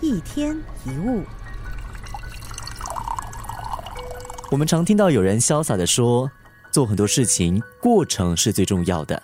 [0.00, 0.56] 一天
[0.86, 1.22] 一物，
[4.50, 6.30] 我们常听到有人潇洒的说，
[6.70, 9.22] 做很多事情过程是最重要的，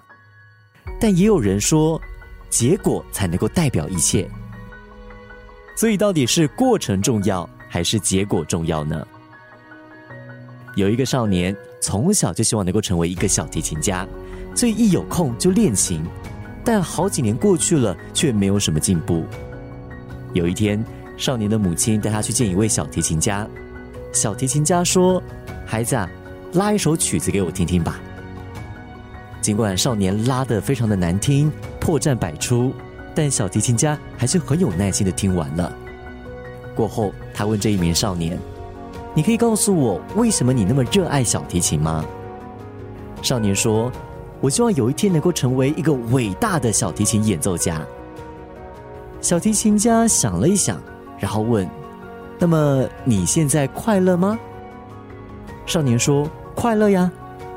[1.01, 1.99] 但也有人说，
[2.51, 4.28] 结果才能够代表一切。
[5.74, 9.06] 所以，到底是过程重要还是结果重要呢？
[10.74, 14.06] 有一个少年从小就希望能够成为一个小提琴家，
[14.54, 16.05] 所以一有空就练琴。
[16.62, 19.24] 但好几年过去了，却没有什么进步。
[20.36, 20.84] 有一天，
[21.16, 23.44] 少年的母亲带他去见一位小提琴家。
[24.12, 25.20] 小提琴家说
[25.66, 26.08] ：“孩子，啊，
[26.52, 27.98] 拉一首曲子给我听听吧。”
[29.42, 32.72] 尽管少年拉得非常的难听，破绽百出，
[33.14, 35.74] 但小提琴家还是很有耐心的听完了。
[36.74, 38.38] 过后，他问这一名少年
[39.14, 42.05] ：“你可以告诉我，为什么你那么热爱小提琴吗？”
[43.22, 43.91] 少年说。
[44.42, 47.80] 我希望有一天能够成为一个伟大的小提琴演奏家。
[49.26, 50.80] 小提琴家想了一想，
[51.18, 51.69] 然后问
[52.38, 54.38] ：“那么你现在快乐吗？”
[55.66, 57.10] 少年说：“快乐呀，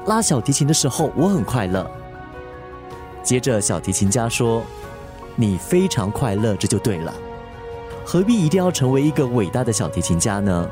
[0.07, 1.87] 拉小提琴的时候我很快乐。”
[3.21, 4.63] 接着小提琴家说
[5.37, 7.13] ：“你非常快乐，这就对了。
[8.03, 10.67] 何必一定要成为一个伟大的小提琴家呢？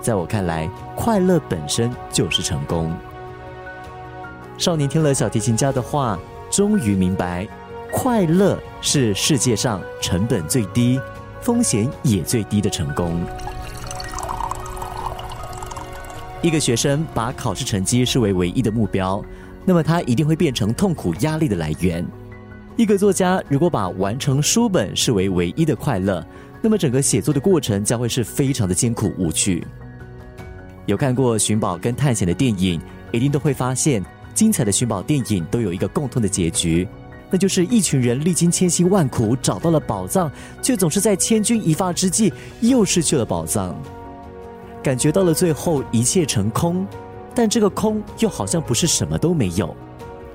[0.00, 2.90] 在我看来，快乐本身就是成功。”
[4.56, 6.18] 少年听了小提琴家的话，
[6.50, 7.46] 终于明白，
[7.92, 10.98] 快乐是世界上成本最低、
[11.42, 13.22] 风险也最低的成功。
[16.40, 19.22] 一个学生把考试成绩视为唯一的目标，
[19.66, 22.04] 那么他一定会变成痛苦压力的来源。
[22.76, 26.26] 一个作家如果把完成书本视为唯一的快乐，
[26.62, 29.64] 那么整个写作的过程将会是非常的艰苦无趣。
[30.86, 32.80] 有看过寻宝跟探险的电影，
[33.12, 34.02] 一定都会发现。
[34.34, 36.88] 精彩的寻宝电影都有一个共同的结局，
[37.32, 40.30] 那就是一群人历经千辛万苦找到了宝藏，
[40.60, 42.30] 却总是在千钧一发之际
[42.60, 43.74] 又失去了宝藏。
[44.82, 46.86] 感觉到了最后一切成空，
[47.34, 49.74] 但这个空又好像不是什么都没有。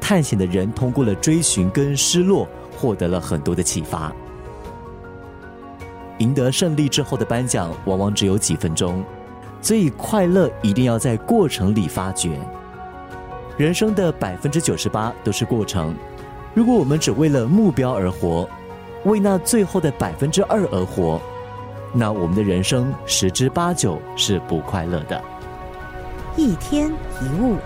[0.02, 4.12] 探险的人通过了追寻跟失落，获得了很多的启发。
[6.18, 9.04] 赢得胜利之后的颁奖往往只有几分钟，
[9.62, 12.40] 所以快乐一定要在过程里发掘。
[13.56, 15.96] 人生的百分之九十八都是过程，
[16.58, 18.50] 如果我们只为了目标而活，
[19.06, 21.22] 为那最后的百分之二而活，
[21.94, 25.24] 那我们的人生十之八九是不快乐的。
[26.36, 26.92] 一天
[27.22, 27.58] 一物。